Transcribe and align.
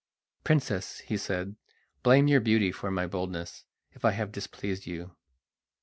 "Princess," 0.43 0.97
he 1.01 1.15
said, 1.15 1.57
"blame 2.01 2.27
your 2.27 2.41
beauty 2.41 2.71
for 2.71 2.89
my 2.89 3.05
boldness 3.05 3.65
if 3.91 4.03
I 4.03 4.13
have 4.13 4.31
displeased 4.31 4.87
you." 4.87 5.15